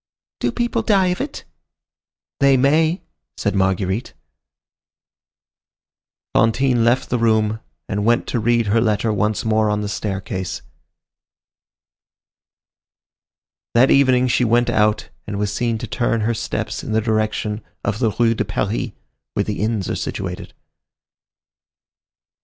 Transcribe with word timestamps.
"Do 0.39 0.51
people 0.51 0.81
die 0.81 1.09
of 1.09 1.21
it?" 1.21 1.43
"They 2.39 2.57
may," 2.57 3.03
said 3.37 3.53
Marguerite. 3.53 4.15
Fantine 6.33 6.83
left 6.83 7.11
the 7.11 7.19
room 7.19 7.59
and 7.87 8.03
went 8.03 8.25
to 8.29 8.39
read 8.39 8.65
her 8.65 8.81
letter 8.81 9.13
once 9.13 9.45
more 9.45 9.69
on 9.69 9.81
the 9.81 9.87
staircase. 9.87 10.63
That 13.75 13.91
evening 13.91 14.27
she 14.27 14.43
went 14.43 14.71
out, 14.71 15.09
and 15.27 15.37
was 15.37 15.53
seen 15.53 15.77
to 15.77 15.85
turn 15.85 16.21
her 16.21 16.33
steps 16.33 16.83
in 16.83 16.93
the 16.93 17.01
direction 17.01 17.61
of 17.83 17.99
the 17.99 18.09
Rue 18.09 18.33
de 18.33 18.43
Paris, 18.43 18.93
where 19.35 19.43
the 19.43 19.59
inns 19.61 19.87
are 19.87 19.95
situated. 19.95 20.55